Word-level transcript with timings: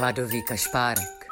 Hladový 0.00 0.42
kašpárek. 0.42 1.28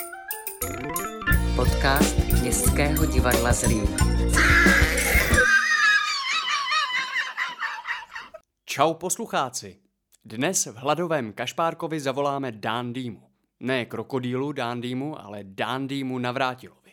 Podcast 1.57 2.19
Městského 2.41 3.07
divadla 3.07 3.53
Zlín. 3.53 3.97
Čau 8.65 8.95
poslucháci. 8.95 9.81
Dnes 10.25 10.67
v 10.67 10.77
Hladovém 10.77 11.33
kašpárkovi 11.33 12.01
zavoláme 12.01 12.53
Dándýmu. 12.53 13.31
Ne 13.61 13.85
krokodýlu 13.85 14.53
Dándýmu, 14.53 15.21
ale 15.21 15.39
Dándýmu 15.45 16.19
Navrátilovi. 16.19 16.93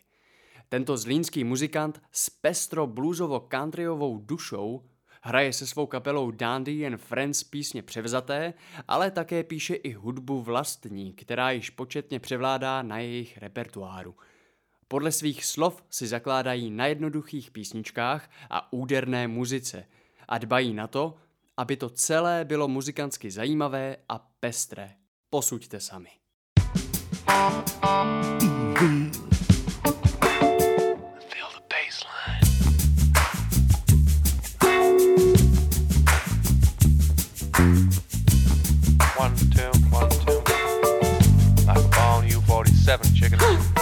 Tento 0.69 0.97
zlínský 0.97 1.43
muzikant 1.43 2.01
s 2.11 2.29
pestro 2.29 2.87
bluesovo 2.87 3.39
countryovou 3.51 4.17
dušou 4.17 4.94
Hraje 5.27 5.53
se 5.53 5.67
svou 5.67 5.85
kapelou 5.85 6.31
Dandy 6.31 6.87
and 6.87 6.97
Friends 6.97 7.43
písně 7.43 7.83
převzaté, 7.83 8.53
ale 8.87 9.11
také 9.11 9.43
píše 9.43 9.75
i 9.75 9.93
hudbu 9.93 10.41
vlastní, 10.41 11.13
která 11.13 11.51
již 11.51 11.69
početně 11.69 12.19
převládá 12.19 12.81
na 12.81 12.99
jejich 12.99 13.37
repertoáru. 13.37 14.15
Podle 14.87 15.11
svých 15.11 15.45
slov 15.45 15.83
si 15.89 16.07
zakládají 16.07 16.71
na 16.71 16.85
jednoduchých 16.85 17.51
písničkách 17.51 18.29
a 18.49 18.73
úderné 18.73 19.27
muzice 19.27 19.85
a 20.27 20.37
dbají 20.37 20.73
na 20.73 20.87
to, 20.87 21.15
aby 21.57 21.77
to 21.77 21.89
celé 21.89 22.45
bylo 22.45 22.67
muzikantsky 22.67 23.31
zajímavé 23.31 23.97
a 24.09 24.19
pestré. 24.39 24.91
Posuďte 25.29 25.79
sami. 25.79 26.09
Mm-hmm. 27.25 29.24
7. 42.97 43.13
Check 43.13 43.33
it 43.33 43.41
out. 43.41 43.74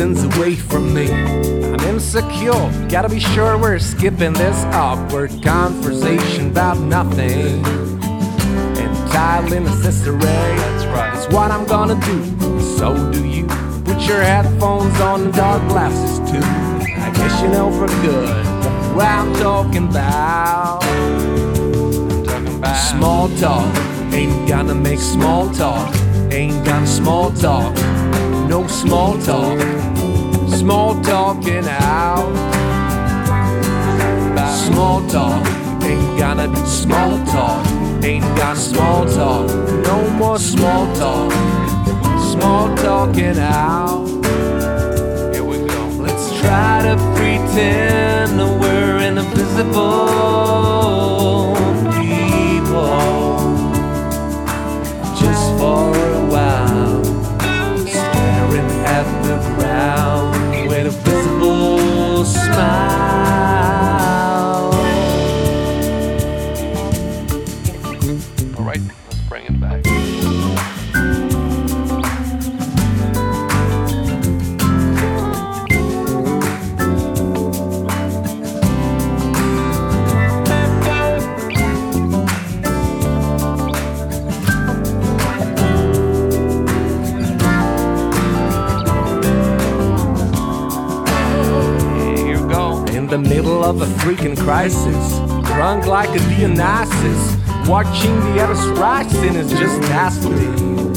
Distance 0.00 0.34
away 0.36 0.54
from 0.54 0.94
me. 0.94 1.12
I'm 1.12 1.80
insecure, 1.80 2.88
gotta 2.88 3.08
be 3.10 3.20
sure 3.20 3.58
we're 3.58 3.78
skipping 3.78 4.32
this 4.32 4.56
awkward 4.72 5.30
conversation 5.42 6.50
about 6.50 6.78
nothing. 6.78 7.58
Entirely 8.78 9.60
necessary, 9.60 10.18
that's 10.18 10.86
right. 10.86 11.12
That's 11.12 11.32
what 11.34 11.50
I'm 11.50 11.66
gonna 11.66 12.00
do. 12.06 12.60
So 12.78 13.12
do 13.12 13.26
you. 13.26 13.46
Put 13.84 14.00
your 14.08 14.22
headphones 14.22 14.98
on 15.00 15.24
and 15.24 15.34
dark 15.34 15.62
glasses 15.68 16.18
too. 16.30 16.46
I 17.06 17.10
guess 17.14 17.42
you 17.42 17.48
know 17.48 17.70
for 17.70 17.88
good 18.00 18.46
what 18.96 19.06
I'm 19.06 19.34
talking 19.34 19.88
about. 19.88 20.82
I'm 20.82 22.24
talking 22.24 22.56
about 22.56 22.76
small 22.76 23.28
talk. 23.36 23.76
Ain't 24.14 24.48
gonna 24.48 24.74
make 24.74 24.98
small 24.98 25.50
talk. 25.50 25.94
Ain't 26.32 26.64
gonna 26.64 26.86
small 26.86 27.32
talk 27.32 27.76
no 28.50 28.66
small 28.66 29.16
talk. 29.18 29.60
Small 30.48 31.00
talking 31.02 31.64
out. 31.68 32.32
Small 34.66 35.06
talk, 35.08 35.46
ain't 35.84 36.18
gonna 36.18 36.48
do 36.48 36.66
small 36.66 37.12
talk. 37.26 37.64
Ain't 38.02 38.24
got 38.36 38.56
small 38.56 39.06
talk, 39.06 39.48
no 39.86 40.10
more 40.20 40.38
small 40.38 40.84
talk. 40.96 41.32
Small 42.32 42.74
talking 42.76 43.38
out. 43.38 44.06
Here 45.32 45.44
we 45.44 45.58
go. 45.58 45.82
Let's 46.06 46.26
try 46.40 46.82
to 46.82 46.96
pretend 47.14 48.19
freaking 94.00 94.36
crisis. 94.36 95.18
Drunk 95.46 95.86
like 95.86 96.08
a 96.10 96.18
Dionysus. 96.30 97.36
Watching 97.68 98.18
the 98.20 98.42
others 98.42 98.66
rising 98.78 99.34
is 99.34 99.50
just 99.50 99.80
ghastly. 99.82 100.46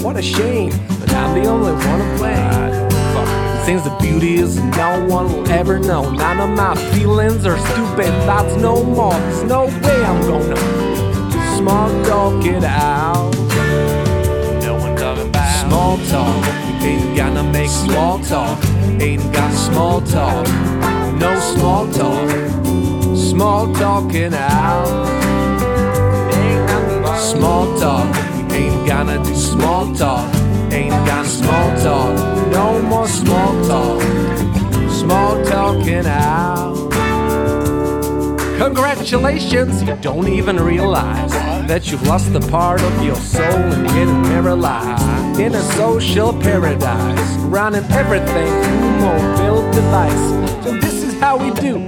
What 0.01 0.15
a 0.15 0.21
shame 0.21 0.71
that 0.99 1.13
I'm 1.13 1.41
the 1.41 1.49
only 1.49 1.73
one 1.73 1.99
to 1.99 2.17
play. 2.17 3.65
Since 3.65 3.83
the 3.83 3.95
beauty 4.01 4.35
is 4.35 4.57
no 4.77 5.05
one 5.07 5.31
will 5.31 5.47
ever 5.49 5.79
know. 5.79 6.11
None 6.11 6.39
of 6.39 6.49
my 6.57 6.75
feelings 6.93 7.45
are 7.45 7.57
stupid 7.57 8.11
thoughts 8.25 8.55
no 8.61 8.83
more. 8.83 9.11
There's 9.11 9.43
no 9.43 9.65
way 9.65 10.03
I'm 10.03 10.21
gonna 10.21 10.55
small 11.57 11.89
talk 12.05 12.45
it 12.45 12.63
out. 12.63 13.31
No 14.63 14.75
one 14.75 14.95
talking 14.95 15.27
about 15.27 15.67
small 15.67 15.97
talk. 16.07 16.45
Ain't 16.81 17.17
gonna 17.17 17.43
make 17.51 17.69
small 17.69 18.19
talk. 18.19 18.63
Ain't 19.01 19.33
got 19.33 19.51
small 19.53 19.99
talk. 20.01 20.47
No 21.19 21.39
small 21.39 21.91
talk 21.91 22.42
small 23.33 23.73
talking 23.73 24.31
out. 24.35 24.85
Small 27.17 27.65
talk, 27.79 28.15
ain't 28.51 28.87
gonna 28.87 29.17
do 29.23 29.33
small 29.33 29.91
talk. 29.95 30.31
Ain't 30.71 30.91
gonna 31.07 31.27
small 31.27 31.69
talk, 31.81 32.15
no 32.51 32.79
more 32.83 33.07
small 33.07 33.51
talk. 33.67 34.01
Small 34.91 35.43
talking 35.45 36.05
out. 36.05 36.75
Congratulations, 38.59 39.81
you 39.81 39.95
don't 39.95 40.27
even 40.27 40.57
realize 40.57 41.31
that 41.67 41.89
you've 41.89 42.05
lost 42.05 42.31
the 42.33 42.39
part 42.51 42.81
of 42.81 43.03
your 43.03 43.15
soul 43.15 43.63
and 43.75 43.87
getting 43.87 44.23
paralyzed 44.25 45.39
in 45.39 45.55
a 45.55 45.61
social 45.81 46.31
paradise, 46.39 47.31
running 47.55 47.85
everything 47.91 48.51
through 48.63 48.91
mobile 49.07 49.71
device. 49.71 50.63
So 50.63 50.77
this 50.79 51.01
is 51.01 51.19
how 51.19 51.37
we 51.37 51.49
do, 51.59 51.79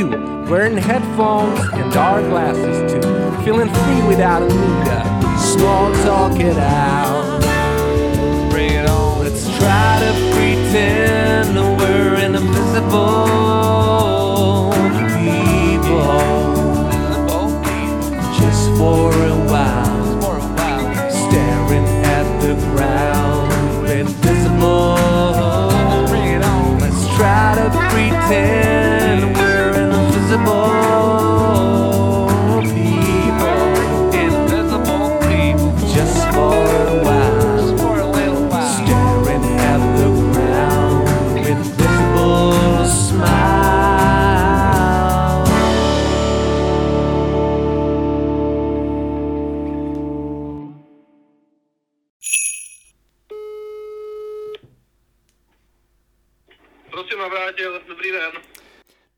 you. 0.00 0.08
Wearing 0.50 0.76
headphones 0.76 1.60
and 1.74 1.92
dark 1.92 2.24
glasses 2.24 2.92
too. 2.92 3.44
Feeling 3.44 3.68
free 3.72 4.02
without 4.08 4.42
a 4.42 4.46
luga. 4.46 4.98
Small 5.38 5.92
talk 6.04 6.40
it 6.40 6.56
out. 6.56 7.40
Bring 8.50 8.72
it 8.72 8.88
on. 8.88 9.20
Let's 9.20 9.44
try 9.58 10.00
to 10.00 10.12
pretend 10.34 11.54
we're 11.78 12.14
invisible 12.24 14.09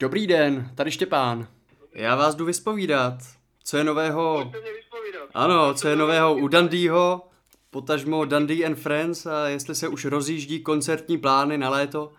Dobrý 0.03 0.27
den, 0.27 0.71
tady 0.77 0.91
Štěpán. 0.91 1.49
Já 1.95 2.17
vás 2.17 2.35
jdu 2.35 2.45
vyspovídat. 2.45 3.15
Co 3.65 3.77
je 3.77 3.85
nového? 3.85 4.53
Ano, 5.35 5.75
co 5.75 5.89
je 5.89 5.97
nového 5.97 6.35
u 6.35 6.49
Dandyho, 6.49 7.21
potažmo 7.71 8.25
Dandy 8.25 8.65
and 8.65 8.75
Friends 8.75 9.27
a 9.27 9.49
jestli 9.49 9.75
se 9.75 9.89
už 9.89 10.05
rozjíždí 10.05 10.63
koncertní 10.63 11.19
plány 11.19 11.59
na 11.59 11.71
léto, 11.71 12.13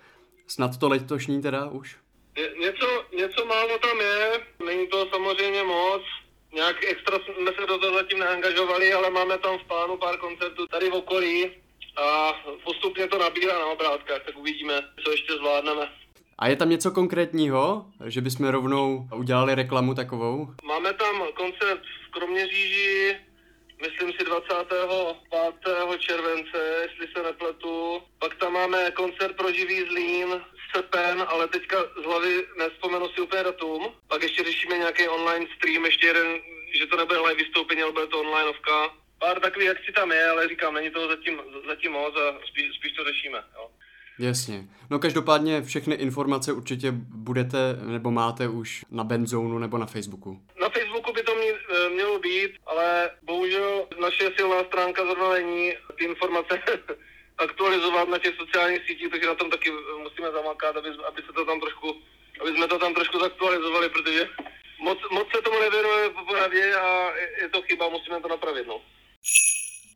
snad 0.48 0.78
to 0.78 0.90
letošní 0.90 1.42
teda 1.42 1.66
už. 1.66 1.98
Ně, 2.38 2.66
něco, 2.66 3.06
něco 3.18 3.46
málo 3.46 3.78
tam 3.78 4.00
je, 4.00 4.42
není 4.66 4.88
to 4.88 5.10
samozřejmě 5.10 5.64
moc. 5.64 6.02
Nějak 6.54 6.84
extra 6.84 7.18
jsme 7.20 7.52
se 7.60 7.68
do 7.68 7.78
toho 7.78 7.94
zatím 7.94 8.20
neangažovali, 8.20 8.94
ale 8.94 9.10
máme 9.10 9.38
tam 9.38 9.60
v 9.60 9.64
plánu 9.64 9.98
pár 9.98 10.18
koncertů 10.18 10.68
tady 10.68 10.90
v 10.90 10.94
okolí 10.94 11.52
a 11.98 12.34
postupně 12.64 13.08
to 13.08 13.18
nabírá 13.18 13.60
na 13.60 13.66
obrátkách, 13.66 14.24
tak 14.26 14.38
uvidíme, 14.38 14.82
co 15.06 15.12
ještě 15.12 15.34
zvládneme. 15.34 16.03
A 16.40 16.48
je 16.48 16.56
tam 16.56 16.70
něco 16.70 16.92
konkrétního, 16.92 17.86
že 18.06 18.22
bychom 18.22 18.48
rovnou 18.48 19.08
udělali 19.16 19.56
reklamu 19.56 19.94
takovou? 19.94 20.48
Máme 20.64 20.94
tam 20.94 21.16
koncert 21.34 21.82
v 22.08 22.12
Kroměříži, 22.12 23.18
myslím 23.82 24.12
si 24.12 24.26
25. 24.26 26.00
července, 26.00 26.58
jestli 26.82 27.08
se 27.16 27.24
nepletu. 27.24 28.02
Pak 28.20 28.36
tam 28.36 28.54
máme 28.54 28.92
koncert 28.92 29.36
pro 29.36 29.52
živý 29.52 29.88
Zlín, 29.90 30.42
srpen, 30.72 31.26
ale 31.28 31.48
teďka 31.48 31.78
z 32.02 32.06
hlavy 32.06 32.46
nespomenu 32.58 33.10
si 33.10 33.22
úplně 33.22 33.44
datum. 33.44 33.94
Pak 34.08 34.24
ještě 34.24 34.44
řešíme 34.44 34.78
nějaký 34.78 35.08
online 35.08 35.46
stream, 35.56 35.86
ještě 35.86 36.08
jeden, 36.08 36.28
že 36.80 36.88
to 36.88 36.98
nebude 36.98 37.20
live 37.20 37.44
vystoupení, 37.44 37.82
ale 37.82 37.92
bude 37.92 38.08
to 38.08 38.20
onlineovka. 38.20 38.94
Pár 39.20 39.40
takových 39.40 39.70
akcí 39.70 39.94
tam 39.94 40.12
je, 40.12 40.28
ale 40.30 40.48
říkám, 40.48 40.74
není 40.74 40.90
toho 40.90 41.08
zatím, 41.08 41.42
zatím 41.68 41.92
moc 41.92 42.16
a 42.16 42.40
spíš, 42.48 42.76
spíš 42.76 42.92
to 42.92 43.04
řešíme. 43.04 43.44
Jo. 43.56 43.70
Jasně. 44.20 44.68
No 44.90 45.00
každopádně 45.00 45.62
všechny 45.62 45.96
informace 45.96 46.54
určitě 46.54 46.92
budete 47.16 47.58
nebo 47.86 48.12
máte 48.12 48.48
už 48.48 48.86
na 48.92 49.04
Benzónu 49.04 49.60
nebo 49.60 49.78
na 49.78 49.86
Facebooku. 49.86 50.42
Na 50.62 50.70
Facebooku 50.70 51.14
by 51.14 51.24
to 51.24 51.34
eh, 51.34 51.90
mělo 51.90 52.20
být, 52.20 52.52
ale 52.66 53.10
bohužel 53.22 53.88
naše 54.02 54.32
silná 54.36 54.64
stránka 54.64 55.06
zrovna 55.06 55.30
není 55.30 55.74
ty 55.98 56.06
informace 56.06 56.62
aktualizovat 57.38 58.10
na 58.10 58.18
těch 58.18 58.36
sociálních 58.36 58.82
sítích, 58.88 59.10
takže 59.12 59.28
na 59.28 59.36
tom 59.36 59.50
taky 59.50 59.72
musíme 60.04 60.32
zamakat, 60.32 60.76
aby, 60.78 60.90
aby 61.08 61.22
se 61.22 61.34
to 61.34 61.46
tam 61.46 61.60
trošku, 61.60 61.96
aby 62.42 62.52
jsme 62.52 62.68
to 62.68 62.80
tam 62.80 62.94
trošku 62.94 63.20
zaktualizovali, 63.20 63.90
protože 63.90 64.30
moc, 64.84 64.98
moc 65.12 65.28
se 65.36 65.42
tomu 65.42 65.60
nevěnuje 65.60 66.10
po 66.10 66.26
poradě 66.26 66.76
a 66.76 67.12
je, 67.16 67.30
je 67.42 67.50
to 67.50 67.62
chyba, 67.62 67.90
musíme 67.90 68.22
to 68.22 68.28
napravit, 68.28 68.68
no. 68.68 68.82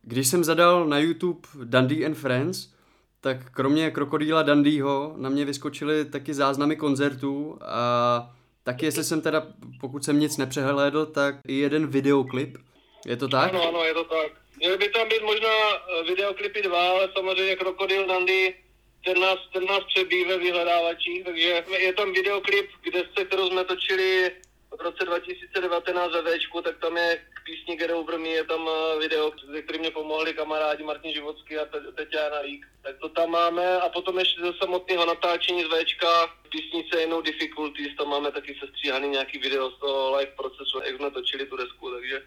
Když 0.03 0.27
jsem 0.27 0.43
zadal 0.43 0.85
na 0.85 0.99
YouTube 0.99 1.47
Dundee 1.63 2.05
and 2.05 2.15
Friends, 2.15 2.76
tak 3.21 3.51
kromě 3.51 3.91
krokodýla 3.91 4.43
Dandyho 4.43 5.13
na 5.17 5.29
mě 5.29 5.45
vyskočily 5.45 6.05
taky 6.05 6.33
záznamy 6.33 6.75
koncertů 6.75 7.59
a 7.61 8.35
taky, 8.63 8.85
jestli 8.85 9.03
jsem 9.03 9.21
teda, 9.21 9.47
pokud 9.81 10.05
jsem 10.05 10.19
nic 10.19 10.37
nepřehlédl, 10.37 11.05
tak 11.05 11.35
i 11.47 11.53
jeden 11.53 11.87
videoklip. 11.87 12.57
Je 13.05 13.17
to 13.17 13.27
tak? 13.27 13.53
Ano, 13.53 13.67
ano, 13.67 13.83
je 13.83 13.93
to 13.93 14.03
tak. 14.03 14.31
Měly 14.57 14.77
by 14.77 14.89
tam 14.89 15.09
být 15.09 15.21
možná 15.21 15.49
eh, 15.49 16.03
videoklipy 16.03 16.61
dva, 16.61 16.89
ale 16.89 17.09
samozřejmě 17.13 17.55
Krokodil 17.55 18.07
Dandy, 18.07 18.55
ten 19.05 19.19
nás, 19.19 19.39
ten 19.53 19.65
nás 19.65 19.83
přebí 19.83 20.25
ve 20.25 20.37
vyhledávačích, 20.37 21.23
takže 21.25 21.63
je 21.79 21.93
tam 21.93 22.13
videoklip, 22.13 22.69
kde 22.83 23.03
se, 23.17 23.25
kterou 23.25 23.49
jsme 23.49 23.63
točili 23.63 24.31
v 24.77 24.81
roce 24.81 25.05
2019 25.05 26.11
ve 26.11 26.37
Včku, 26.37 26.61
tak 26.61 26.77
tam 26.77 26.97
je 26.97 27.19
k 27.47 27.49
písni 27.49 27.75
Get 27.75 27.91
Over 27.91 28.19
Me, 28.19 28.27
je 28.27 28.43
tam 28.43 28.59
eh, 28.67 28.99
video, 28.99 29.31
ze 29.53 29.61
kterým 29.61 29.81
mě 29.81 29.91
pomohli 29.91 30.33
kamarádi 30.33 30.83
Martin 30.83 31.13
Živocký 31.13 31.57
a 31.57 31.65
Te- 31.65 31.91
Teťa 31.91 32.19
Jana 32.23 32.39
Lík. 32.39 32.65
Tak 32.83 32.95
to 33.01 33.09
tam 33.09 33.29
máme 33.29 33.77
a 33.77 33.89
potom 33.89 34.19
ještě 34.19 34.41
ze 34.41 34.53
samotného 34.53 35.05
natáčení 35.05 35.63
z 35.63 35.67
Včka 35.67 36.07
písnice 36.51 37.07
No 37.09 37.21
Difficulties, 37.21 37.95
tam 37.97 38.07
máme 38.09 38.31
taky 38.31 38.55
sestříhaný 38.59 39.07
nějaký 39.07 39.37
video 39.39 39.71
z 39.71 39.79
toho 39.79 40.17
live 40.17 40.31
procesu, 40.31 40.79
jak 40.85 40.95
jsme 40.95 41.11
točili 41.11 41.45
tu 41.45 41.57
desku, 41.57 41.91
takže 41.91 42.21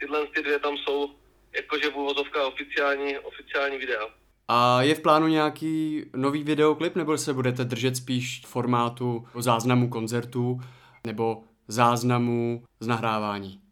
tyhle 0.00 0.26
ty 0.26 0.42
dvě 0.42 0.58
tam 0.58 0.76
jsou 0.76 1.10
jakože 1.56 1.90
v 1.90 1.96
úvozovkách 1.96 2.46
oficiální, 2.46 3.18
oficiální 3.18 3.78
videa. 3.78 4.06
A 4.48 4.82
je 4.82 4.94
v 4.94 5.00
plánu 5.00 5.26
nějaký 5.26 6.04
nový 6.16 6.42
videoklip, 6.42 6.96
nebo 6.96 7.18
se 7.18 7.34
budete 7.34 7.64
držet 7.64 7.96
spíš 7.96 8.42
formátu 8.46 9.28
záznamu 9.38 9.88
koncertů 9.88 10.60
nebo 11.06 11.42
záznamu 11.68 12.64
z 12.80 12.86
nahrávání? 12.86 13.63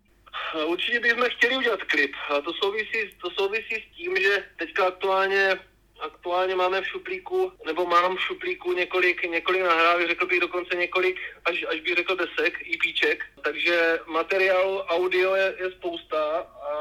Určitě 0.67 1.01
bychom 1.01 1.25
chtěli 1.25 1.57
udělat 1.57 1.83
klip. 1.83 2.13
A 2.29 2.41
to 2.41 2.53
souvisí, 2.53 2.99
to 3.23 3.31
souvisí 3.31 3.75
s 3.75 3.97
tím, 3.97 4.17
že 4.17 4.45
teďka 4.57 4.87
aktuálně, 4.87 5.61
aktuálně 6.01 6.55
máme 6.55 6.81
v 6.81 6.89
šuplíku, 6.89 7.53
nebo 7.67 7.87
mám 7.87 8.17
v 8.17 8.21
šuplíku 8.21 8.73
několik, 8.73 9.31
několik 9.31 9.63
nahrávek, 9.63 10.09
řekl 10.09 10.27
bych 10.27 10.41
dokonce 10.41 10.77
několik, 10.77 11.21
až, 11.45 11.65
až 11.69 11.81
bych 11.81 11.95
řekl 11.95 12.17
desek, 12.17 12.55
EPček. 12.75 13.25
Takže 13.45 13.99
materiálu 14.07 14.79
audio 14.79 15.35
je, 15.35 15.55
je 15.59 15.71
spousta 15.71 16.39
a 16.41 16.73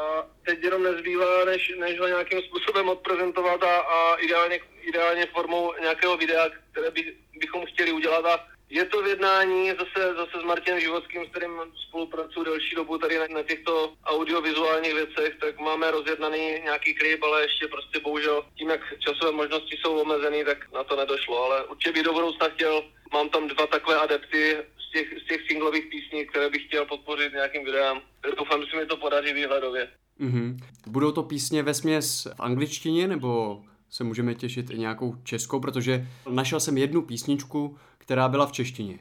teď 0.45 0.63
jenom 0.63 0.83
nezbývá, 0.83 1.45
než, 1.45 1.73
než 1.79 1.99
ho 1.99 2.07
nějakým 2.07 2.41
způsobem 2.41 2.89
odprezentovat 2.89 3.63
a, 3.63 3.79
a 3.79 4.15
ideálně, 4.15 4.59
ideálně 4.81 5.25
formou 5.25 5.73
nějakého 5.81 6.17
videa, 6.17 6.49
které 6.71 6.91
by, 6.91 7.13
bychom 7.39 7.65
chtěli 7.65 7.91
udělat 7.91 8.25
a 8.25 8.47
je 8.71 8.85
to 8.85 9.01
v 9.01 9.07
jednání 9.07 9.69
zase, 9.69 10.13
zase 10.15 10.35
s 10.41 10.45
Martinem 10.45 10.79
Životským, 10.79 11.25
s 11.25 11.29
kterým 11.29 11.51
spolupracuji 11.87 12.43
delší 12.43 12.75
dobu 12.75 12.97
tady 12.97 13.19
na, 13.19 13.25
na 13.33 13.43
těchto 13.43 13.93
audiovizuálních 14.05 14.93
věcech, 14.93 15.35
tak 15.41 15.59
máme 15.59 15.91
rozjednaný 15.91 16.39
nějaký 16.63 16.93
klip, 16.93 17.23
ale 17.23 17.41
ještě 17.41 17.67
prostě 17.67 17.99
bohužel 17.99 18.45
tím, 18.57 18.69
jak 18.69 18.81
časové 18.99 19.31
možnosti 19.31 19.77
jsou 19.77 20.01
omezený, 20.01 20.43
tak 20.45 20.73
na 20.73 20.83
to 20.83 20.95
nedošlo, 20.95 21.43
ale 21.43 21.65
určitě 21.65 21.93
bych 21.93 22.03
do 22.03 22.13
budoucna 22.13 22.49
chtěl, 22.49 22.83
mám 23.13 23.29
tam 23.29 23.47
dva 23.47 23.67
takové 23.67 23.95
adepty 23.95 24.57
z 24.87 24.91
těch, 24.91 25.07
z 25.23 25.27
těch 25.27 25.41
singlových 25.47 25.85
písní, 25.85 26.25
které 26.25 26.49
bych 26.49 26.65
chtěl 26.65 26.85
podpořit 26.85 27.33
nějakým 27.33 27.65
videem. 27.65 27.97
Doufám, 28.37 28.61
že 28.61 28.67
se 28.71 28.77
mi 28.77 28.85
to 28.85 28.97
podaří 28.97 29.33
výhledově. 29.33 29.87
Mhm. 30.19 30.57
Budou 30.87 31.11
to 31.11 31.23
písně 31.23 31.63
ve 31.63 31.73
směs 31.73 32.27
v 32.35 32.39
angličtině, 32.39 33.07
nebo 33.07 33.61
se 33.89 34.03
můžeme 34.03 34.35
těšit 34.35 34.69
i 34.69 34.77
nějakou 34.77 35.15
českou, 35.23 35.59
protože 35.59 36.07
našel 36.29 36.59
jsem 36.59 36.77
jednu 36.77 37.01
písničku, 37.01 37.77
která 38.11 38.27
byla 38.27 38.45
v 38.45 38.51
češtině. 38.51 38.99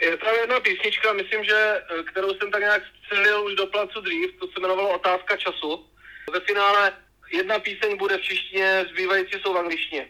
Je 0.00 0.16
tam 0.16 0.34
jedna 0.34 0.60
písnička, 0.60 1.12
myslím, 1.12 1.44
že 1.44 1.54
eh, 1.54 2.02
kterou 2.02 2.34
jsem 2.34 2.50
tak 2.50 2.60
nějak 2.60 2.82
střelil 2.98 3.44
už 3.44 3.54
do 3.54 3.66
placu 3.66 4.00
dřív, 4.00 4.38
to 4.40 4.46
se 4.46 4.52
jmenovalo 4.58 4.94
Otázka 4.94 5.36
času. 5.36 5.86
Ve 6.32 6.40
finále 6.40 6.92
jedna 7.32 7.58
píseň 7.58 7.96
bude 7.96 8.18
v 8.18 8.22
češtině, 8.22 8.86
zbývající 8.90 9.40
jsou 9.40 9.52
v 9.54 9.58
angličtině. 9.58 10.08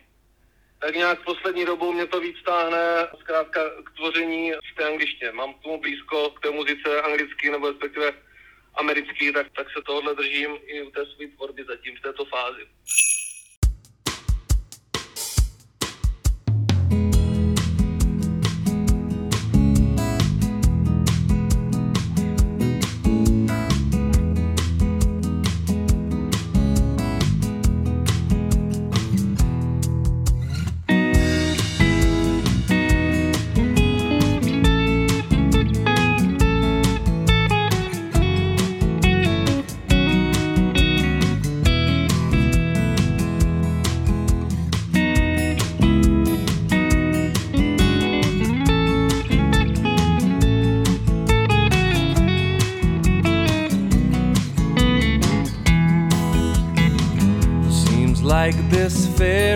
Tak 0.80 0.96
nějak 0.96 1.24
poslední 1.24 1.64
dobou 1.64 1.92
mě 1.92 2.06
to 2.06 2.20
víc 2.20 2.36
táhne 2.44 3.08
zkrátka 3.20 3.60
k 3.84 3.96
tvoření 3.96 4.52
v 4.52 4.76
té 4.76 4.84
angličtině. 4.84 5.32
Mám 5.32 5.54
k 5.54 5.62
tomu 5.62 5.80
blízko, 5.80 6.30
k 6.30 6.40
té 6.40 6.50
muzice 6.50 7.02
anglicky 7.02 7.50
nebo 7.50 7.68
respektive 7.68 8.12
americký, 8.74 9.32
tak, 9.32 9.46
tak 9.56 9.66
se 9.72 9.82
tohohle 9.86 10.14
držím 10.14 10.50
i 10.66 10.82
u 10.82 10.90
té 10.90 11.06
své 11.06 11.26
tvorby 11.26 11.64
zatím 11.64 11.96
v 11.96 12.02
této 12.02 12.24
fázi. 12.24 12.62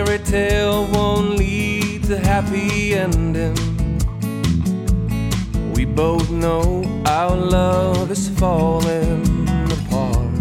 Fairy 0.07 0.23
tale 0.23 0.87
won't 0.93 1.37
lead 1.37 2.01
to 2.03 2.17
happy 2.17 2.93
ending. 2.93 3.55
We 5.73 5.83
both 5.83 6.29
know 6.31 6.83
our 7.05 7.35
love 7.35 8.09
is 8.09 8.29
falling 8.29 9.21
apart. 9.69 10.31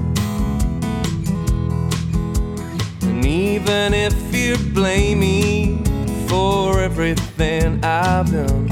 And 3.02 3.24
even 3.26 3.92
if 3.92 4.16
you 4.32 4.56
blame 4.72 5.20
me 5.20 5.82
for 6.28 6.80
everything 6.80 7.84
I've 7.84 8.30
done, 8.30 8.70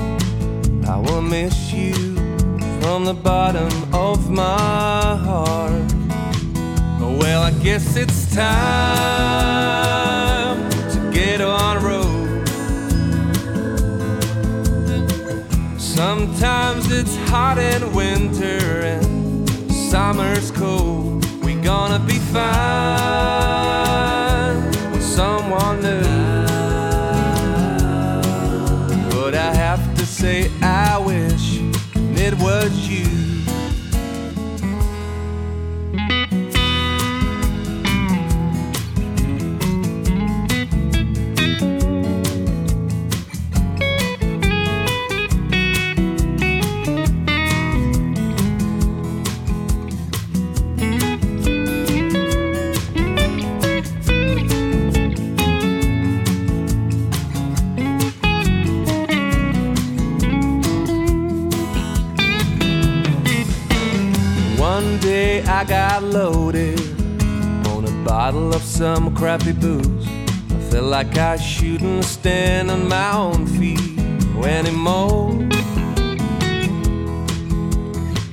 I 0.86 0.98
will 0.98 1.22
miss 1.22 1.72
you 1.72 1.94
from 2.80 3.04
the 3.04 3.14
bottom 3.14 3.72
of 3.92 4.30
my 4.30 5.16
heart. 5.16 5.92
Well, 7.00 7.42
I 7.42 7.50
guess 7.62 7.96
it's 7.96 8.32
time 8.32 10.03
on 11.40 11.76
the 11.76 11.88
road. 11.88 12.48
Sometimes 15.80 16.90
it's 16.92 17.16
hot 17.28 17.58
in 17.58 17.92
winter 17.92 18.80
and 18.80 19.50
summer's 19.72 20.50
cold. 20.50 21.24
We're 21.42 21.62
gonna 21.62 21.98
be 21.98 22.18
fine 22.18 23.63
I 65.64 65.66
got 65.66 66.02
loaded 66.02 66.78
on 67.68 67.86
a 67.86 68.04
bottle 68.04 68.54
of 68.54 68.60
some 68.60 69.16
crappy 69.16 69.52
booze. 69.52 70.06
I 70.50 70.60
felt 70.70 70.84
like 70.84 71.16
I 71.16 71.36
shouldn't 71.36 72.04
stand 72.04 72.70
on 72.70 72.86
my 72.86 73.16
own 73.16 73.46
feet 73.46 73.80
anymore. 74.44 75.30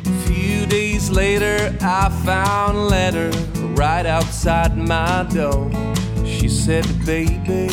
A 0.06 0.24
few 0.28 0.66
days 0.66 1.10
later, 1.10 1.74
I 1.80 2.10
found 2.26 2.78
a 2.78 2.82
letter 2.82 3.30
right 3.76 4.06
outside 4.06 4.76
my 4.78 5.26
door. 5.34 5.72
She 6.26 6.50
said, 6.50 6.86
Baby, 7.06 7.70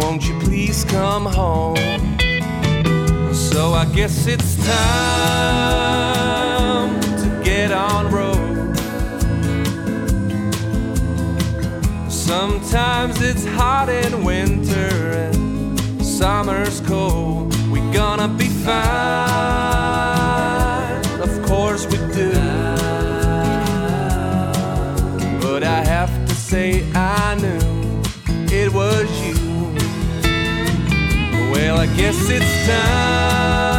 won't 0.00 0.26
you 0.26 0.36
please 0.40 0.84
come 0.86 1.26
home? 1.26 1.76
So 3.32 3.74
I 3.74 3.84
guess 3.94 4.26
it's 4.26 4.56
time 4.66 6.45
on 7.76 8.10
road. 8.10 8.76
Sometimes 12.10 13.20
it's 13.20 13.44
hot 13.44 13.88
in 13.88 14.24
winter 14.24 14.90
and 15.12 16.04
summer's 16.04 16.80
cold. 16.80 17.54
We 17.70 17.80
gonna 17.92 18.28
be 18.28 18.48
fine, 18.48 18.76
of 21.20 21.42
course 21.46 21.86
we 21.86 21.98
do. 22.14 22.32
But 25.40 25.62
I 25.62 25.84
have 25.84 26.26
to 26.28 26.34
say 26.34 26.90
I 26.94 27.34
knew 27.42 28.02
it 28.50 28.72
was 28.72 29.08
you. 29.24 29.36
Well, 31.52 31.78
I 31.78 31.86
guess 31.94 32.18
it's 32.30 32.66
time 32.66 33.75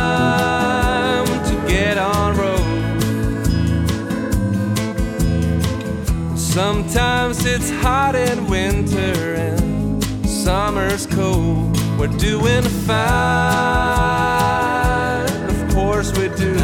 Sometimes 6.58 7.46
it's 7.46 7.70
hot 7.70 8.16
in 8.16 8.48
winter 8.48 9.36
and 9.36 10.04
summer's 10.26 11.06
cold. 11.06 11.78
We're 12.00 12.08
doing 12.08 12.64
fine, 12.64 12.98
of 15.52 15.70
course 15.76 16.12
we 16.18 16.30
do. 16.30 16.56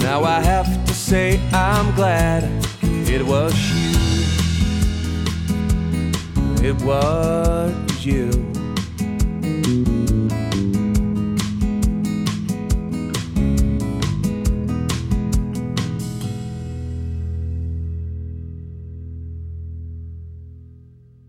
Now 0.00 0.22
I 0.22 0.40
have 0.44 0.84
to 0.84 0.92
say 0.92 1.40
I'm 1.54 1.94
glad 1.94 2.44
it 2.82 3.24
was 3.24 3.54
you. 3.72 3.96
It 6.62 6.76
was 6.82 8.04
you. 8.04 8.51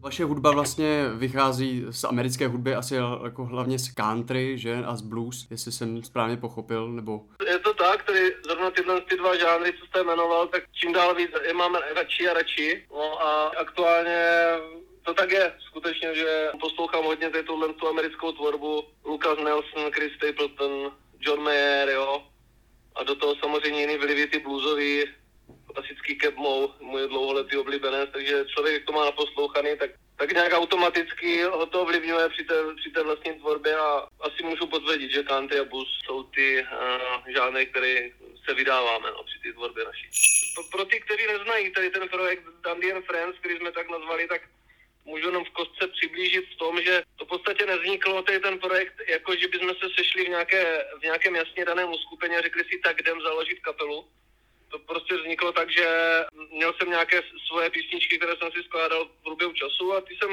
Vaše 0.04 0.24
hudba 0.24 0.52
vlastně 0.52 1.10
vychází 1.14 1.86
z 1.90 2.04
americké 2.04 2.48
hudby, 2.48 2.76
asi 2.76 2.96
jako 3.24 3.46
hlavně 3.46 3.80
z 3.80 3.94
country, 3.94 4.58
že, 4.58 4.76
a 4.86 4.96
z 4.96 5.02
blues, 5.02 5.48
jestli 5.52 5.72
jsem 5.72 6.04
správně 6.04 6.38
pochopil, 6.38 6.88
nebo... 6.88 7.22
Je 7.48 7.60
to 7.60 7.74
tak, 7.74 8.04
tedy 8.04 8.36
zrovna 8.46 8.72
tyhle 8.72 9.02
ty 9.02 9.18
dva 9.18 9.38
žánry, 9.38 9.74
co 9.80 9.86
jste 9.86 10.04
jmenoval, 10.04 10.48
tak 10.48 10.64
čím 10.72 10.94
dál 10.94 11.16
víc 11.16 11.30
je 11.48 11.54
máme 11.54 11.80
radši 11.96 12.28
a 12.30 12.34
radši. 12.34 12.86
No 12.92 13.22
a 13.22 13.48
aktuálně 13.48 14.48
to 15.04 15.14
tak 15.14 15.32
je, 15.32 15.54
skutečně, 15.60 16.16
že 16.16 16.50
poslouchám 16.62 17.04
hodně 17.04 17.30
tuhle 17.30 17.74
tu 17.74 17.88
americkou 17.88 18.32
tvorbu. 18.32 18.84
Lucas 19.06 19.38
Nelson, 19.44 19.92
Chris 19.92 20.14
Stapleton, 20.14 20.92
John 21.20 21.44
Mayer, 21.44 21.90
jo. 21.90 22.24
A 22.96 23.04
do 23.04 23.16
toho 23.16 23.36
samozřejmě 23.36 23.82
jiný 23.82 23.98
vlivy, 23.98 24.28
ty 24.28 24.40
bluesový, 24.40 25.04
klasický 25.74 26.18
Moe, 26.36 26.68
můj 26.80 27.08
dlouholetý 27.08 27.58
oblíbenec, 27.58 28.10
takže 28.14 28.46
člověk, 28.46 28.74
jak 28.74 28.86
to 28.86 28.92
má 28.92 29.06
naposlouchaný, 29.06 29.70
tak, 29.80 29.92
tak 30.18 30.32
nějak 30.32 30.54
automaticky 30.54 31.44
ho 31.44 31.66
to 31.66 31.82
ovlivňuje 31.82 32.30
při 32.30 32.44
té, 32.44 32.54
při 32.76 32.90
té 32.92 33.04
vlastní 33.04 33.34
tvorbě 33.34 33.76
a 33.76 34.08
asi 34.22 34.44
můžu 34.44 34.68
potvrdit, 34.68 35.12
že 35.12 35.24
country 35.24 35.60
a 35.60 35.66
blues 35.66 35.88
jsou 36.06 36.24
ty 36.24 36.62
uh, 36.62 37.34
žánry, 37.36 37.66
které 37.66 38.10
se 38.46 38.54
vydáváme 38.54 39.12
no, 39.12 39.24
při 39.24 39.40
té 39.40 39.54
tvorbě 39.54 39.84
naší. 39.86 40.08
Pro, 40.56 40.64
pro 40.64 40.86
ty, 40.86 41.00
kteří 41.00 41.28
neznají 41.28 41.72
tady 41.72 41.90
ten 41.90 42.10
projekt 42.10 42.44
Dandy 42.64 42.94
and 42.94 43.06
Friends, 43.06 43.40
který 43.40 43.58
jsme 43.58 43.72
tak 43.72 43.90
nazvali, 43.90 44.28
tak 44.28 44.42
můžu 45.06 45.26
jenom 45.26 45.46
v 45.46 45.50
kostce 45.50 45.88
přiblížit 45.88 46.46
v 46.46 46.58
tom, 46.58 46.82
že 46.82 47.04
to 47.16 47.26
v 47.26 47.28
podstatě 47.28 47.66
nevzniklo 47.66 48.22
tady 48.22 48.40
ten 48.40 48.60
projekt, 48.60 48.94
jako 49.08 49.36
že 49.36 49.48
bychom 49.48 49.70
se 49.70 49.88
sešli 49.98 50.26
v, 50.26 50.30
nějaké, 50.30 50.86
v 51.00 51.04
nějakém 51.04 51.36
jasně 51.36 51.66
daném 51.66 51.90
uskupeně 51.90 52.38
a 52.38 52.42
řekli 52.42 52.64
si, 52.64 52.80
tak 52.84 53.00
jdem 53.00 53.22
založit 53.22 53.60
kapelu. 53.60 54.08
To 54.74 54.80
prostě 54.80 55.14
vzniklo 55.18 55.52
tak, 55.52 55.70
že 55.70 55.88
měl 56.52 56.74
jsem 56.74 56.90
nějaké 56.90 57.22
svoje 57.48 57.70
písničky, 57.70 58.18
které 58.18 58.34
jsem 58.36 58.52
si 58.52 58.64
skládal 58.64 59.06
v 59.06 59.24
průběhu 59.24 59.54
času 59.54 59.94
a 59.94 60.02
ty 60.02 60.16
jsem 60.16 60.32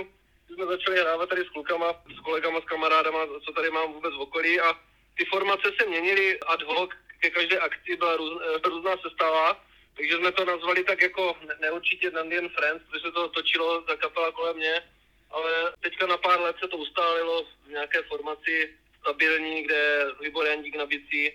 ty 0.49 0.55
jsme 0.55 0.67
začali 0.67 1.01
hrávat 1.01 1.29
tady 1.29 1.45
s 1.45 1.49
klukama, 1.49 1.93
s 2.17 2.21
kolegama, 2.21 2.61
s 2.61 2.65
kamarádama, 2.65 3.19
co 3.45 3.53
tady 3.53 3.71
mám 3.71 3.93
vůbec 3.93 4.15
v 4.15 4.21
okolí 4.21 4.61
a 4.61 4.73
ty 5.17 5.25
formace 5.25 5.73
se 5.81 5.87
měnily 5.87 6.41
ad 6.41 6.63
hoc, 6.63 6.91
ke 7.21 7.31
každé 7.31 7.59
akci 7.59 7.97
byla 7.97 8.17
růz, 8.17 8.33
různá 8.65 8.97
sestava 8.97 9.61
takže 10.01 10.17
jsme 10.17 10.33
to 10.33 10.45
nazvali 10.45 10.85
tak 10.85 11.03
jako 11.03 11.37
neurčitě 11.61 12.11
Dandy 12.11 12.39
and 12.39 12.53
Friends, 12.53 12.83
protože 12.87 13.03
se 13.03 13.13
to 13.13 13.29
točilo 13.29 13.85
za 13.89 13.97
kapela 13.97 14.33
kolem 14.33 14.57
mě, 14.57 14.83
ale 15.31 15.73
teďka 15.81 16.07
na 16.07 16.17
pár 16.17 16.41
let 16.41 16.57
se 16.61 16.69
to 16.69 16.77
ustálilo 16.77 17.45
v 17.67 17.71
nějaké 17.71 18.03
formaci 18.03 18.75
stabilní, 19.01 19.63
kde 19.63 20.07
Libor 20.21 20.47
Jandík 20.47 20.77
na 20.77 20.87
bicí, 20.87 21.33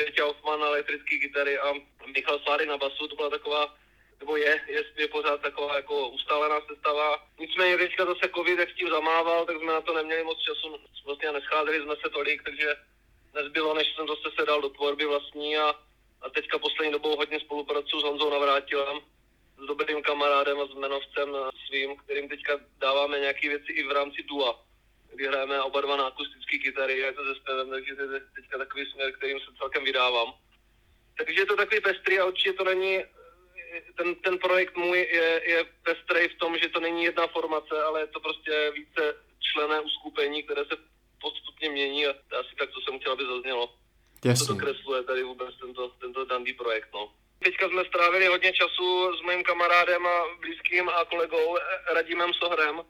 Peťa 0.00 0.24
Hoffman 0.24 0.60
na 0.60 0.66
elektrické 0.66 1.18
kytary 1.18 1.58
a 1.58 1.72
Michal 2.16 2.38
Sláry 2.38 2.66
na 2.66 2.76
basu, 2.76 3.08
to 3.08 3.16
byla 3.16 3.30
taková 3.30 3.76
nebo 4.20 4.36
je, 4.36 4.60
je, 4.68 4.84
je 4.96 5.08
pořád 5.08 5.40
taková 5.40 5.76
jako 5.76 6.08
ustálená 6.08 6.60
sestava. 6.68 7.24
Nicméně 7.38 7.76
teďka 7.76 8.04
zase 8.04 8.28
covid, 8.36 8.58
jak 8.58 8.70
s 8.70 8.74
tím 8.74 8.88
zamával, 8.88 9.46
tak 9.46 9.56
jsme 9.56 9.72
na 9.72 9.80
to 9.80 9.94
neměli 9.94 10.24
moc 10.24 10.38
času, 10.38 10.76
vlastně 11.06 11.32
nescházeli 11.32 11.82
jsme 11.82 11.94
se 11.96 12.10
tolik, 12.10 12.42
takže 12.42 12.74
nezbylo, 13.34 13.74
než 13.74 13.86
jsem 13.94 14.08
zase 14.08 14.28
sedal 14.38 14.60
do 14.60 14.68
tvorby 14.68 15.04
vlastní 15.04 15.56
a 15.56 15.74
a 16.22 16.30
teďka 16.30 16.58
poslední 16.58 16.92
dobou 16.92 17.16
hodně 17.16 17.40
spolupracuju 17.40 18.00
s 18.00 18.04
Honzou 18.04 18.30
Navrátilem, 18.30 18.98
s 19.62 19.66
dobrým 19.66 20.02
kamarádem 20.02 20.60
a 20.60 20.66
s 20.66 20.70
jmenovcem 20.70 21.36
svým, 21.66 21.96
kterým 21.96 22.28
teďka 22.28 22.60
dáváme 22.78 23.18
nějaké 23.18 23.48
věci 23.48 23.72
i 23.72 23.82
v 23.82 23.92
rámci 23.92 24.22
dua, 24.22 24.60
kdy 25.14 25.26
hrajeme 25.26 25.62
oba 25.62 25.80
dva 25.80 25.96
na 25.96 26.06
akustické 26.06 26.58
kytary, 26.58 26.98
je 26.98 27.12
to 27.12 27.24
ze 27.24 27.34
zpěvem, 27.34 27.70
takže 27.70 27.96
to 27.96 28.02
je 28.02 28.20
teďka 28.34 28.58
takový 28.58 28.86
směr, 28.86 29.12
kterým 29.12 29.40
se 29.40 29.46
celkem 29.58 29.84
vydávám. 29.84 30.34
Takže 31.18 31.40
je 31.40 31.46
to 31.46 31.56
takový 31.56 31.80
pestrý 31.80 32.18
a 32.18 32.24
určitě 32.24 32.52
to 32.52 32.64
není, 32.64 33.04
ten, 33.96 34.14
ten 34.14 34.38
projekt 34.38 34.76
můj 34.76 34.98
je, 34.98 35.42
je 35.44 35.64
pestrý 35.82 36.28
v 36.28 36.38
tom, 36.38 36.58
že 36.58 36.68
to 36.68 36.80
není 36.80 37.04
jedna 37.04 37.26
formace, 37.26 37.82
ale 37.82 38.00
je 38.00 38.06
to 38.06 38.20
prostě 38.20 38.72
více 38.74 39.16
člené 39.40 39.80
uskupení, 39.80 40.42
které 40.42 40.64
se 40.64 40.76
postupně 41.20 41.70
mění 41.70 42.06
a 42.06 42.12
to 42.12 42.36
asi 42.36 42.54
tak, 42.58 42.70
co 42.70 42.80
jsem 42.80 42.98
chtěl, 42.98 43.12
aby 43.12 43.24
zaznělo. 43.26 43.74
Jasně. 44.24 44.46
To 44.46 44.52
dokresluje 44.52 45.02
tady 45.02 45.22
vůbec 45.22 45.54
tento, 45.60 45.88
tento 45.88 46.24
dandy 46.24 46.52
projekt. 46.52 46.88
No. 46.94 47.12
Teďka 47.44 47.68
jsme 47.68 47.84
strávili 47.84 48.26
hodně 48.26 48.52
času 48.52 49.16
s 49.16 49.22
mým 49.28 49.42
kamarádem 49.42 50.06
a 50.06 50.24
blízkým 50.40 50.88
a 50.88 51.04
kolegou 51.04 51.58
Radimem 51.92 52.32
Sohrem, 52.32 52.82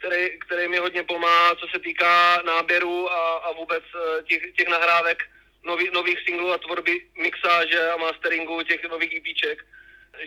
který, 0.00 0.38
který 0.38 0.68
mi 0.68 0.78
hodně 0.78 1.02
pomáhá, 1.02 1.54
co 1.54 1.66
se 1.72 1.78
týká 1.78 2.42
náběru 2.42 3.12
a, 3.12 3.36
a 3.36 3.52
vůbec 3.52 3.84
eh, 3.94 4.22
těch, 4.22 4.42
těch 4.56 4.68
nahrávek 4.68 5.18
nový, 5.64 5.90
nových 5.92 6.18
singlů 6.24 6.52
a 6.52 6.58
tvorby 6.58 7.06
mixáže 7.22 7.90
a 7.90 7.96
masteringu 7.96 8.62
těch 8.62 8.82
nových 8.90 9.12
EPček. 9.16 9.58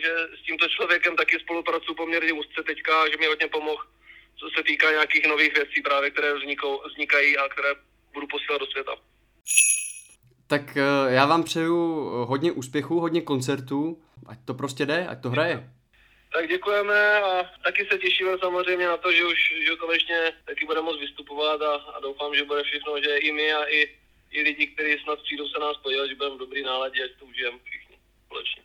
Že 0.02 0.10
s 0.38 0.46
tímto 0.46 0.68
člověkem 0.68 1.16
taky 1.16 1.38
spolupracuji 1.40 1.94
poměrně 1.94 2.32
úzce 2.32 2.62
teďka, 2.66 3.08
že 3.10 3.16
mi 3.16 3.26
hodně 3.26 3.48
pomohl 3.48 3.84
co 4.36 4.46
se 4.56 4.62
týká 4.66 4.90
nějakých 4.90 5.26
nových 5.28 5.54
věcí 5.54 5.82
právě, 5.82 6.10
které 6.10 6.34
vznikou, 6.34 6.80
vznikají 6.88 7.38
a 7.38 7.48
které 7.48 7.68
budu 8.14 8.26
posílat 8.26 8.60
do 8.60 8.66
světa. 8.66 8.92
Tak 10.46 10.76
eh, 10.76 11.14
já 11.14 11.26
vám 11.26 11.42
přeju 11.42 11.76
hodně 12.24 12.52
úspěchů, 12.52 13.00
hodně 13.00 13.20
koncertů, 13.20 14.02
ať 14.26 14.38
to 14.44 14.54
prostě 14.54 14.86
jde, 14.86 15.06
ať 15.06 15.22
to 15.22 15.30
hraje. 15.30 15.70
Tak 16.34 16.48
děkujeme 16.48 17.22
a 17.22 17.50
taky 17.64 17.86
se 17.92 17.98
těšíme 17.98 18.38
samozřejmě 18.38 18.86
na 18.86 18.96
to, 18.96 19.12
že 19.12 19.24
už 19.24 19.54
že 19.66 19.76
konečně 19.76 20.32
taky 20.44 20.66
budeme 20.66 20.84
moct 20.84 21.00
vystupovat 21.00 21.62
a, 21.62 21.74
a 21.74 22.00
doufám, 22.00 22.34
že 22.34 22.44
bude 22.44 22.62
všechno, 22.62 23.00
že 23.02 23.16
i 23.16 23.32
my 23.32 23.52
a 23.52 23.64
i, 23.64 23.80
i 24.30 24.42
lidi, 24.42 24.66
kteří 24.66 25.02
snad 25.02 25.18
přijdou 25.22 25.48
se 25.48 25.58
nás 25.60 25.76
podívat, 25.76 26.06
že 26.06 26.14
budeme 26.14 26.36
v 26.36 26.38
dobrý 26.38 26.62
náladě, 26.62 27.04
ať 27.04 27.10
to 27.18 27.24
užijeme 27.24 27.58
všichni 27.64 27.96
společně. 28.26 28.62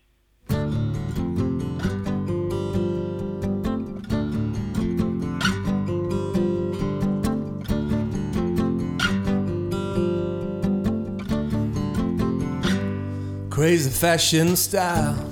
Crazy 13.56 13.90
fashion 13.90 14.56
style 14.58 15.29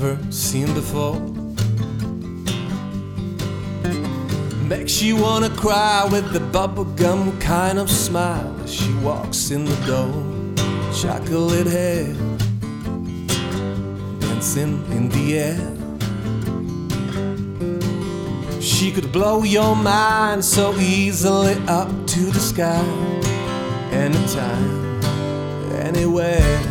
never 0.00 0.32
seen 0.32 0.72
before. 0.72 1.20
Makes 4.66 5.02
you 5.02 5.16
wanna 5.16 5.50
cry 5.50 6.08
with 6.10 6.32
the 6.32 6.38
bubblegum 6.38 7.38
kind 7.40 7.78
of 7.78 7.90
smile 7.90 8.54
as 8.62 8.72
she 8.72 8.92
walks 9.02 9.50
in 9.50 9.64
the 9.64 9.76
door. 9.86 10.14
Chocolate 10.94 11.66
hair 11.66 12.14
dancing 14.20 14.82
in 14.92 15.08
the 15.10 15.38
air. 15.38 15.60
She 18.60 18.90
could 18.92 19.12
blow 19.12 19.42
your 19.42 19.76
mind 19.76 20.44
so 20.44 20.74
easily 20.76 21.56
up 21.66 21.88
to 22.06 22.20
the 22.30 22.40
sky 22.40 22.84
anytime 23.92 25.02
anywhere. 25.74 26.69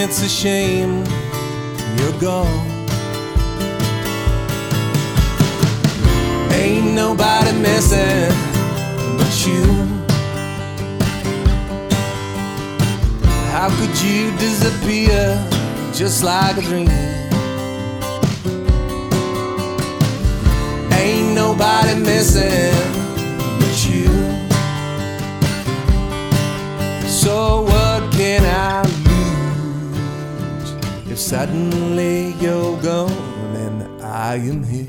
It's 0.00 0.22
a 0.22 0.28
shame 0.28 1.04
you're 1.98 2.20
gone. 2.20 2.66
Ain't 6.52 6.94
nobody 6.94 7.52
missing 7.58 8.32
but 9.18 9.46
you. 9.46 9.64
How 13.52 13.68
could 13.78 13.94
you 14.00 14.30
disappear 14.38 15.36
just 15.92 16.24
like 16.24 16.56
a 16.56 16.62
dream? 16.62 16.88
Ain't 20.92 21.34
nobody 21.34 21.94
missing 22.00 22.89
suddenly 31.30 32.32
you're 32.40 32.76
gone 32.82 33.12
and 33.54 34.02
I 34.02 34.34
am 34.34 34.64
here? 34.64 34.88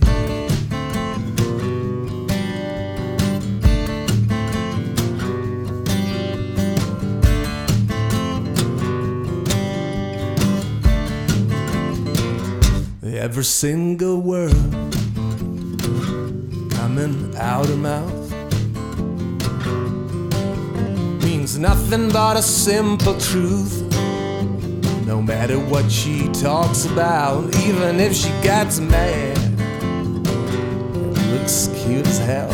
Every 13.04 13.44
single 13.44 14.20
word 14.20 14.52
coming 16.72 17.36
out 17.38 17.70
of 17.70 17.78
mouth 17.78 18.34
means 21.24 21.60
nothing 21.60 22.10
but 22.10 22.36
a 22.36 22.42
simple 22.42 23.16
truth. 23.20 23.91
No 25.06 25.22
matter 25.22 25.60
what 25.60 25.92
she 25.92 26.28
talks 26.30 26.86
about, 26.86 27.56
even 27.58 28.00
if 28.00 28.16
she 28.16 28.30
gets 28.42 28.80
mad, 28.80 29.38
looks 31.32 31.70
cute 31.76 32.08
as 32.08 32.20
hell. 32.20 32.52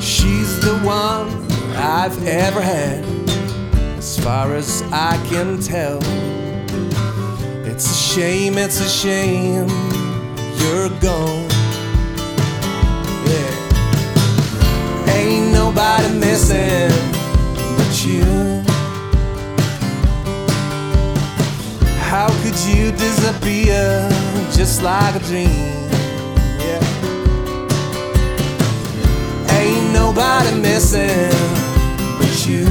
She's 0.00 0.60
the 0.60 0.78
one 0.84 1.28
I've 1.76 2.26
ever 2.26 2.60
had, 2.60 3.04
as 3.98 4.18
far 4.18 4.54
as 4.54 4.82
I 4.92 5.16
can 5.28 5.60
tell. 5.60 5.98
It's 7.66 7.90
a 7.90 7.94
shame, 7.94 8.58
it's 8.58 8.80
a 8.80 8.88
shame 8.88 9.68
you're 10.60 10.90
gone. 11.00 11.48
Yeah. 13.26 13.52
Ain't 15.14 15.52
nobody 15.52 16.08
missing 16.18 16.90
but 17.76 18.04
you. 18.04 18.47
How 22.28 22.42
could 22.42 22.58
you 22.68 22.92
disappear 22.92 24.06
just 24.52 24.82
like 24.82 25.14
a 25.14 25.18
dream? 25.20 25.48
Yeah. 26.60 26.82
Ain't 29.52 29.94
nobody 29.94 30.60
missing 30.60 31.32
but 32.18 32.46
you. 32.46 32.66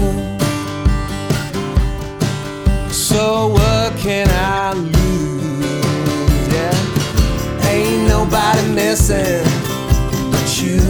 So 2.91 3.47
what 3.47 3.97
can 3.97 4.27
I 4.29 4.73
lose? 4.73 6.47
Yeah. 6.53 7.67
Ain't 7.71 8.07
nobody 8.07 8.61
missing 8.75 9.43
but 10.29 10.61
you. 10.61 10.81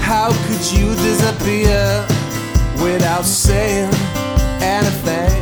How 0.00 0.28
could 0.46 0.64
you 0.70 0.94
disappear 0.94 2.06
without 2.80 3.24
saying 3.24 3.90
anything? 4.72 5.41